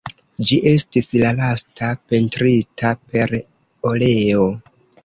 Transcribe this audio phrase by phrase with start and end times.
[0.45, 3.39] Ĝi estis la lasta pentrita per
[3.93, 4.53] oleo.